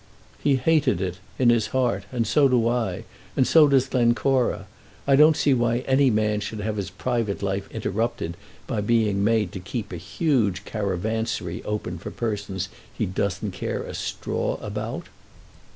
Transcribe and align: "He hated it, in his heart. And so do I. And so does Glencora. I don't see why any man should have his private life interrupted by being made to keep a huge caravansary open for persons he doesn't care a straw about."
"He 0.41 0.55
hated 0.55 0.99
it, 0.99 1.19
in 1.37 1.51
his 1.51 1.67
heart. 1.67 2.05
And 2.11 2.25
so 2.25 2.47
do 2.49 2.67
I. 2.67 3.03
And 3.37 3.45
so 3.45 3.67
does 3.67 3.85
Glencora. 3.85 4.65
I 5.05 5.15
don't 5.15 5.37
see 5.37 5.53
why 5.53 5.81
any 5.85 6.09
man 6.09 6.39
should 6.39 6.59
have 6.61 6.77
his 6.77 6.89
private 6.89 7.43
life 7.43 7.69
interrupted 7.71 8.35
by 8.65 8.81
being 8.81 9.23
made 9.23 9.51
to 9.51 9.59
keep 9.59 9.93
a 9.93 9.97
huge 9.97 10.65
caravansary 10.65 11.63
open 11.65 11.99
for 11.99 12.09
persons 12.09 12.67
he 12.91 13.05
doesn't 13.05 13.51
care 13.51 13.83
a 13.83 13.93
straw 13.93 14.55
about." 14.59 15.05